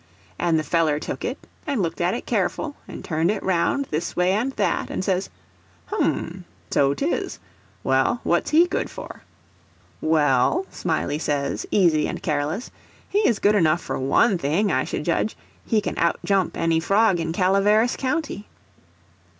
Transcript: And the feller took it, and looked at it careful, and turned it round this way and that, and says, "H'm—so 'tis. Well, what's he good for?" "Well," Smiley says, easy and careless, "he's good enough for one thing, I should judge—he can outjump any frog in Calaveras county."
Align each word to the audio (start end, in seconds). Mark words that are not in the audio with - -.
And 0.39 0.57
the 0.57 0.63
feller 0.63 0.99
took 0.99 1.23
it, 1.23 1.37
and 1.67 1.79
looked 1.79 2.01
at 2.01 2.15
it 2.15 2.25
careful, 2.25 2.75
and 2.87 3.05
turned 3.05 3.29
it 3.29 3.43
round 3.43 3.85
this 3.91 4.15
way 4.15 4.31
and 4.31 4.51
that, 4.53 4.89
and 4.89 5.05
says, 5.05 5.29
"H'm—so 5.93 6.95
'tis. 6.95 7.37
Well, 7.83 8.19
what's 8.23 8.49
he 8.49 8.65
good 8.65 8.89
for?" 8.89 9.21
"Well," 10.01 10.65
Smiley 10.71 11.19
says, 11.19 11.67
easy 11.69 12.07
and 12.07 12.23
careless, 12.23 12.71
"he's 13.09 13.37
good 13.37 13.53
enough 13.53 13.81
for 13.81 13.99
one 13.99 14.39
thing, 14.39 14.71
I 14.71 14.85
should 14.85 15.05
judge—he 15.05 15.81
can 15.81 15.99
outjump 15.99 16.57
any 16.57 16.79
frog 16.79 17.19
in 17.19 17.31
Calaveras 17.31 17.95
county." 17.95 18.47